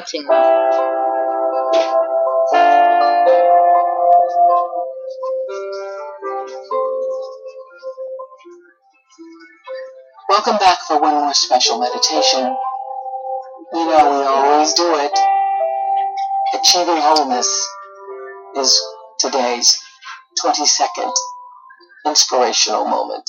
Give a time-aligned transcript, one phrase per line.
[0.00, 0.28] Welcome
[10.56, 12.56] back for one more special meditation.
[13.74, 15.12] You know, we always do it.
[16.54, 17.68] Achieving Wholeness
[18.56, 18.82] is
[19.18, 19.78] today's
[20.42, 21.12] 22nd
[22.06, 23.28] inspirational moment.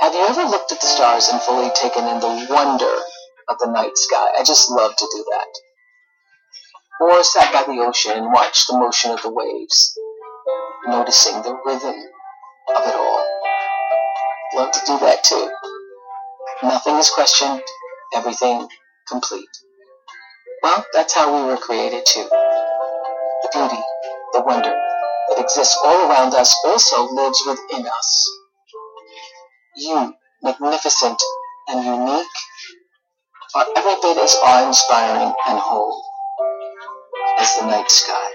[0.00, 2.92] Have you ever looked at the stars and fully taken in the wonder
[3.50, 4.30] of the night sky?
[4.38, 5.48] I just love to do that.
[7.00, 9.98] Or sat by the ocean and watched the motion of the waves,
[10.86, 11.96] noticing the rhythm
[12.76, 13.26] of it all.
[14.54, 15.50] Love to do that too.
[16.62, 17.62] Nothing is questioned,
[18.14, 18.68] everything
[19.08, 19.48] complete.
[20.62, 22.24] Well, that's how we were created too.
[22.24, 23.82] The beauty,
[24.34, 24.70] the wonder
[25.30, 28.30] that exists all around us also lives within us.
[29.76, 31.22] You, magnificent
[31.68, 32.26] and unique,
[33.54, 36.04] are ever bit as awe-inspiring and whole
[37.38, 38.30] as the night sky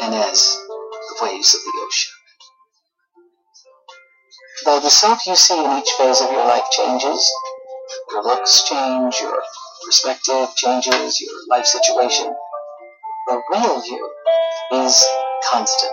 [0.00, 0.56] and as
[0.90, 2.12] the waves of the ocean.
[4.64, 7.30] Though the self you see in each phase of your life changes,
[8.10, 9.42] your looks change, your
[9.84, 12.34] perspective changes, your life situation,
[13.26, 14.10] the real you
[14.72, 15.06] is
[15.50, 15.92] constant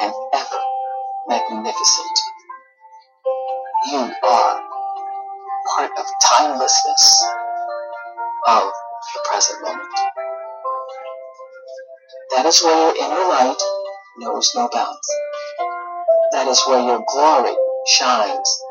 [0.00, 0.58] and ever
[1.28, 2.29] magnificent.
[5.98, 7.24] Of timelessness
[8.46, 8.70] of
[9.14, 9.88] the present moment.
[12.30, 13.62] That is where your inner light
[14.18, 15.08] knows no bounds.
[16.32, 17.54] That is where your glory
[17.86, 18.62] shines.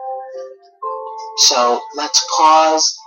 [1.38, 2.98] So let's pause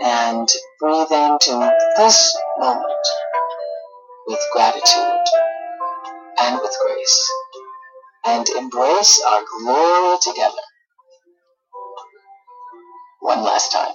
[0.00, 0.48] and
[0.80, 3.08] breathe into this moment
[4.26, 5.24] with gratitude
[6.40, 7.32] and with grace
[8.26, 10.67] and embrace our glory together.
[13.28, 13.92] One last time.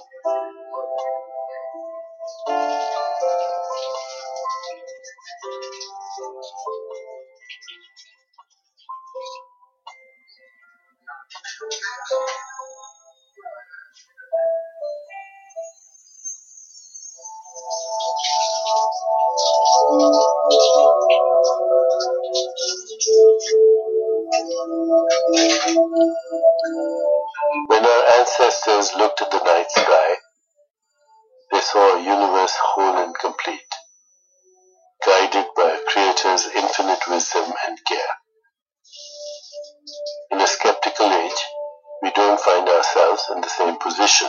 [42.44, 44.28] Find ourselves in the same position.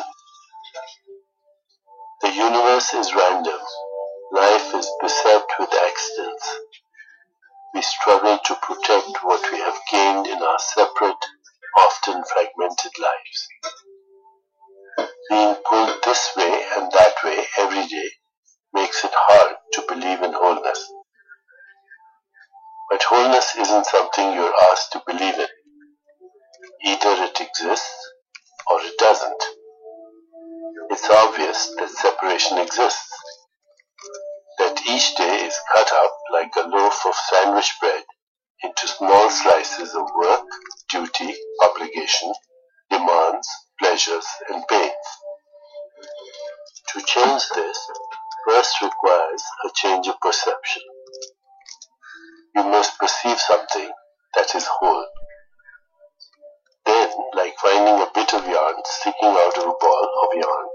[2.21, 3.59] The universe is random.
[4.31, 6.59] Life is beset with accidents.
[7.73, 11.23] We struggle to protect what we have gained in our separate,
[11.77, 13.47] often fragmented lives.
[15.29, 18.09] Being pulled this way and that way every day
[18.73, 20.91] makes it hard to believe in wholeness.
[22.89, 25.54] But wholeness isn't something you're asked to believe in.
[26.85, 28.11] Either it exists
[28.69, 29.43] or it doesn't.
[30.91, 33.09] It's obvious that separation exists,
[34.59, 38.03] that each day is cut up like a loaf of sandwich bread
[38.63, 40.41] into small slices of work,
[40.89, 42.31] duty, obligation,
[42.91, 43.47] demands,
[43.81, 45.07] pleasures, and pains.
[46.93, 47.79] To change this
[48.47, 50.83] first requires a change of perception.
[52.55, 53.91] You must perceive something
[54.35, 55.07] that is whole.
[57.33, 60.67] Like finding a bit of yarn sticking out of a ball of yarn,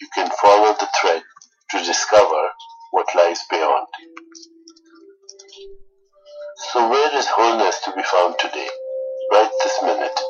[0.00, 1.22] you can follow the thread
[1.70, 2.42] to discover
[2.90, 3.86] what lies beyond.
[6.72, 8.68] So where is wholeness to be found today?
[9.32, 10.20] Right this minute.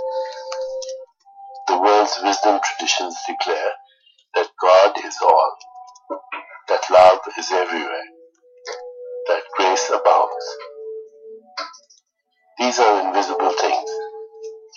[1.68, 3.72] The world's wisdom traditions declare
[4.34, 5.56] that God is all,
[6.68, 8.08] that love is everywhere,
[9.28, 10.56] that grace abounds.
[12.58, 14.03] These are invisible things.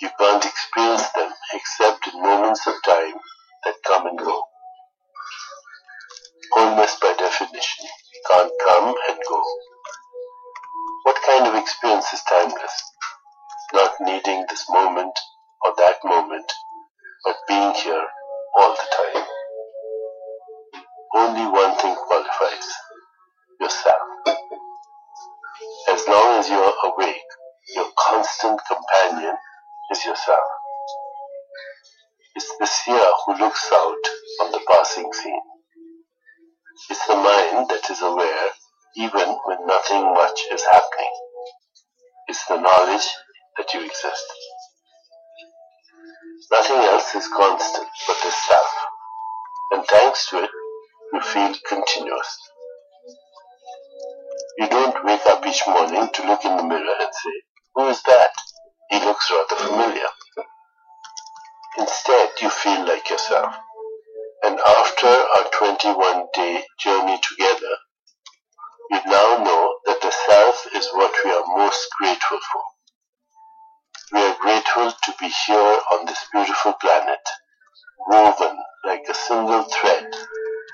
[0.00, 3.14] You can't experience them except in moments of time
[3.64, 4.42] that come and go.
[6.52, 7.84] Wholeness, by definition,
[8.28, 9.42] can't come and go.
[11.02, 12.82] What kind of experience is timeless?
[13.72, 15.18] Not needing this moment
[15.64, 16.52] or that moment,
[17.24, 18.06] but being here
[18.56, 19.24] all the time.
[21.16, 22.68] Only one thing qualifies
[23.60, 24.08] yourself.
[25.88, 27.30] As long as you are awake,
[27.74, 29.34] your constant companion
[29.90, 30.44] is yourself.
[32.36, 34.04] It's the seer who looks out
[34.42, 35.40] on the passing scene.
[36.90, 38.50] It's the mind that is aware
[38.96, 41.12] even when nothing much is happening.
[42.28, 43.08] It's the knowledge
[43.56, 44.26] that you exist.
[46.50, 48.74] Nothing else is constant but the self.
[49.72, 50.50] And thanks to it,
[51.12, 52.38] you feel continuous.
[54.58, 57.42] You don't wake up each morning to look in the mirror and say,
[57.74, 58.30] Who is that?
[58.90, 60.08] He looks rather familiar.
[61.78, 63.54] Instead, you feel like yourself.
[64.44, 67.74] And after our 21 day journey together,
[68.90, 72.62] you now know that the self is what we are most grateful for.
[74.12, 77.20] We are grateful to be here on this beautiful planet,
[78.08, 78.56] woven
[78.86, 80.06] like a single thread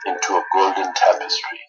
[0.06, 1.60] into a golden tapestry.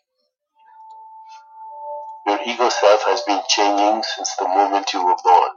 [2.27, 5.51] Your ego self has been changing since the moment you were born.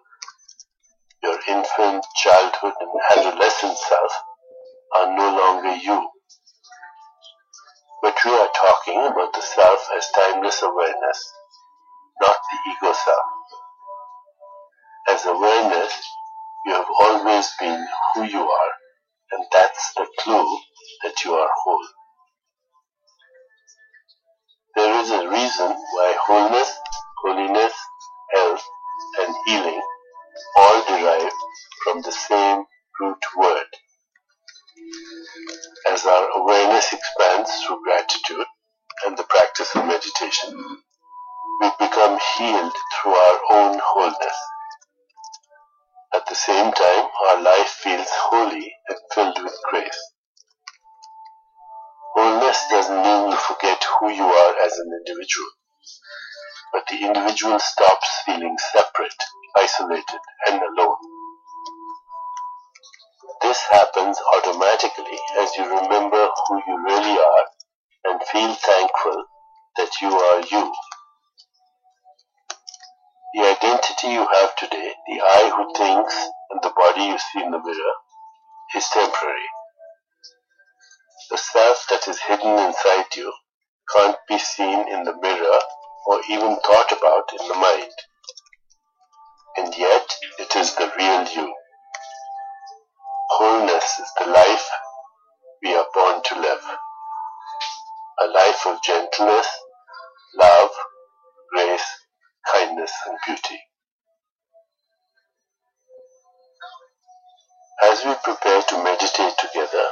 [1.49, 4.13] Infant, childhood, and adolescent self
[4.95, 6.11] are no longer you.
[8.03, 11.33] But we are talking about the self as timeless awareness,
[12.21, 13.23] not the ego self.
[15.09, 15.93] As awareness,
[16.67, 18.73] you have always been who you are,
[19.33, 20.59] and that's the clue
[21.05, 21.87] that you are whole.
[24.77, 26.77] There is a reason why wholeness,
[27.25, 27.73] holiness,
[28.35, 28.65] health,
[29.21, 29.83] and healing
[30.57, 31.33] all derive
[31.85, 32.65] from the same
[33.01, 33.67] root word.
[35.93, 38.47] As our awareness expands through gratitude
[39.07, 40.55] and the practice of meditation,
[41.61, 44.39] we become healed through our own wholeness.
[46.15, 50.01] At the same time, our life feels holy and filled with grace.
[52.17, 55.49] Wholeness doesn't mean you forget who you are as an individual,
[56.73, 59.23] but the individual stops feeling separate,
[59.57, 60.97] isolated, and alone.
[63.43, 67.45] This happens automatically as you remember who you really are
[68.07, 69.25] and feel thankful
[69.77, 70.73] that you are you.
[73.35, 76.15] The identity you have today, the I who thinks
[76.51, 77.95] and the body you see in the mirror,
[78.75, 79.49] is temporary.
[81.31, 83.33] The self that is hidden inside you
[83.95, 85.59] can't be seen in the mirror
[86.09, 87.93] or even thought about in the mind.
[89.59, 90.09] And yet,
[90.39, 91.55] it is the real you.
[93.29, 94.71] Wholeness is the life
[95.63, 96.65] we are born to live.
[98.23, 99.49] A life of gentleness,
[100.41, 100.71] love,
[101.53, 101.87] grace,
[102.51, 103.61] kindness, and beauty.
[107.83, 109.87] As we prepare to meditate together,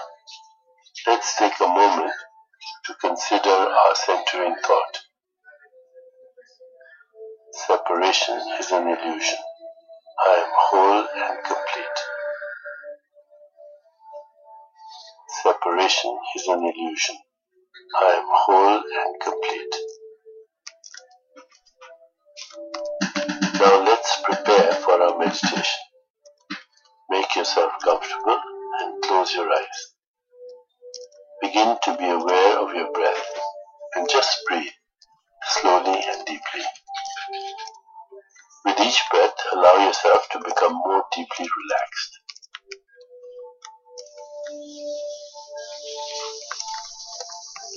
[1.06, 2.12] let's take a moment
[2.86, 5.05] to consider our centering thought.
[7.64, 9.38] Separation is an illusion.
[10.26, 11.98] I am whole and complete.
[15.42, 17.16] Separation is an illusion.
[17.98, 19.74] I am whole and complete.
[23.58, 25.80] Now let's prepare for our meditation.
[27.08, 28.38] Make yourself comfortable
[28.82, 29.94] and close your eyes.
[31.40, 33.40] Begin to be aware of your breath
[33.94, 34.68] and just breathe
[35.48, 36.62] slowly and deeply.
[38.64, 42.20] With each breath, allow yourself to become more deeply relaxed.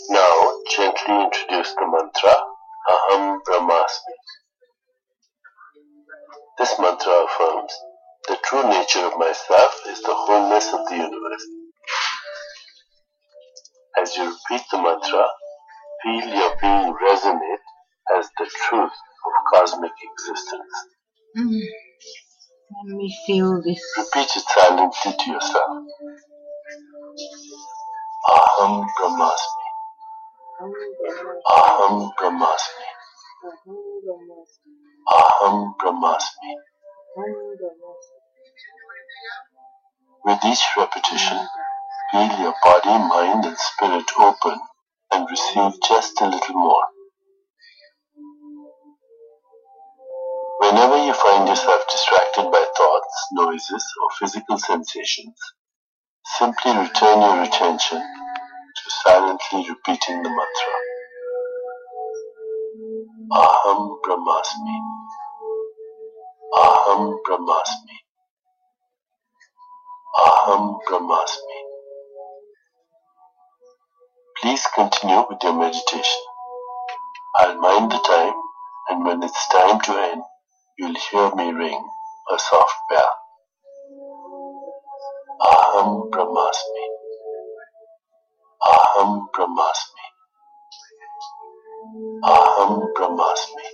[0.09, 2.35] Now, gently introduce the mantra
[2.91, 4.15] Aham Brahmasmi.
[6.59, 7.73] This mantra affirms
[8.27, 11.45] the true nature of myself is the wholeness of the universe.
[13.99, 15.25] As you repeat the mantra,
[16.03, 17.65] feel your being resonate
[18.15, 18.91] as the truth
[19.26, 20.76] of cosmic existence.
[21.38, 21.61] Mm.
[22.71, 23.81] Let me feel this.
[23.97, 25.71] Repeat it silently to yourself.
[28.30, 29.66] Aham Brahmasmi.
[31.52, 32.88] Aham Brahmasmi.
[35.11, 36.52] Aham Brahmasmi.
[40.26, 41.40] With each repetition,
[42.11, 44.59] feel your body, mind, and spirit open
[45.11, 46.83] and receive just a little more.
[50.59, 55.37] Whenever you find yourself distracted by thoughts, noises, or physical sensations,
[56.37, 60.75] simply return your attention to silently repeating the mantra.
[63.31, 64.78] Aham Brahmasmi.
[66.57, 67.97] Aham Brahmasmi.
[70.19, 71.59] Aham Brahmasmi.
[74.42, 76.21] Please continue with your meditation.
[77.39, 78.33] I'll mind the time,
[78.89, 80.23] and when it's time to end,
[80.80, 81.83] you'll hear me ring
[82.33, 83.14] a soft bell.
[85.42, 86.86] Aham Brahmasmi.
[88.68, 90.06] Aham Brahmasmi.
[92.24, 93.68] Aham Brahmasmi.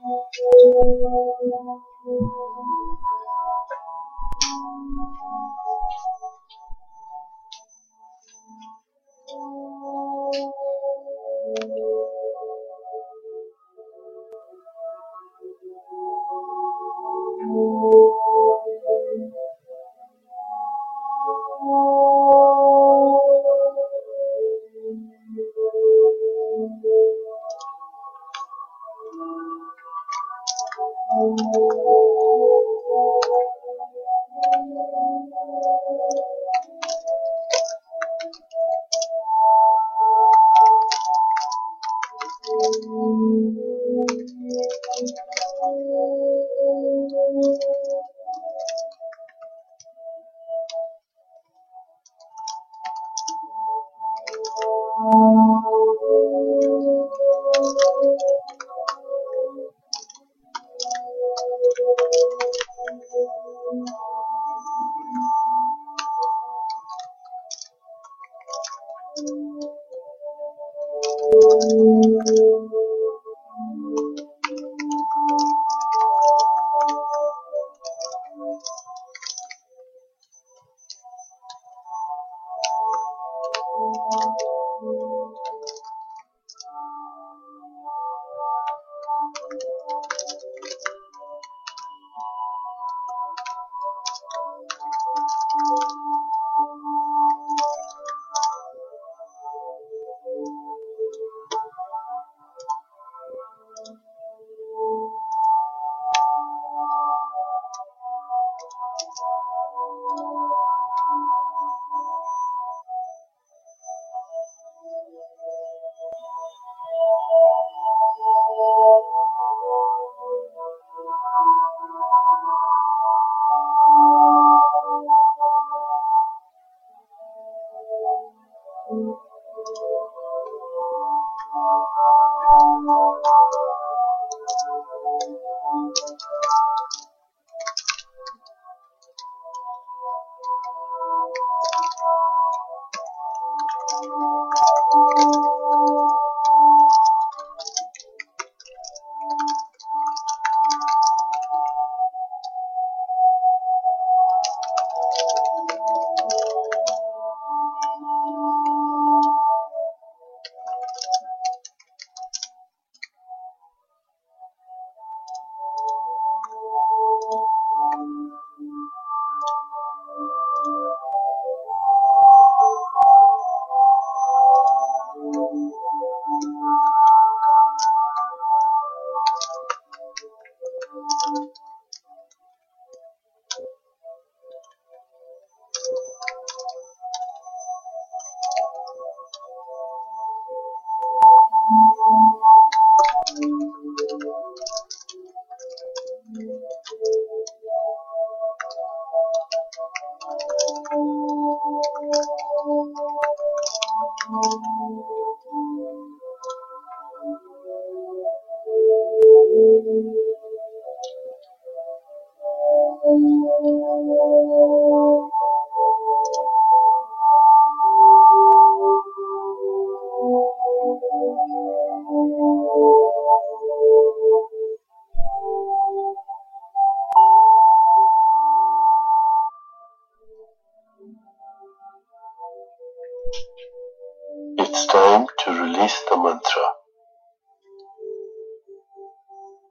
[0.02, 0.36] Thank
[2.06, 2.91] you.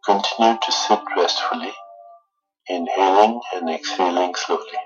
[0.06, 1.72] Continue to sit restfully,
[2.68, 4.80] inhaling and exhaling slowly.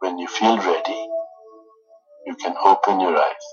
[0.00, 1.06] When you feel ready,
[2.26, 3.46] you can open your eyes.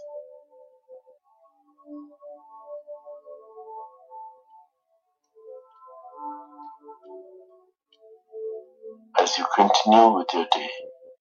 [9.19, 10.69] As you continue with your day,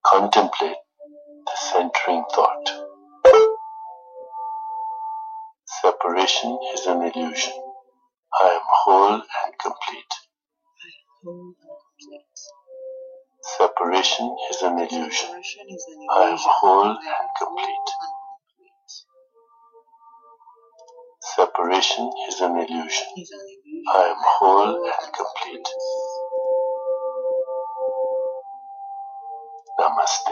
[0.07, 0.77] contemplate
[1.31, 2.86] the centering thought.
[6.07, 7.53] Separation is an illusion.
[8.41, 10.15] I am whole and complete.
[13.59, 15.31] Separation is an illusion.
[16.13, 17.91] I am whole and complete.
[21.37, 23.07] Separation is an illusion.
[23.19, 23.85] Is an illusion.
[23.95, 25.69] I am whole and complete.
[29.81, 30.26] Namaste.